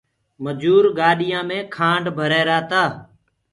[0.43, 1.59] مجوٚر کآنڊ گاڏيآنٚ مي
[2.17, 2.83] ڀر رهيرآ تآ۔